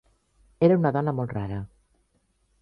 [0.67, 1.61] Era una dona molt rara.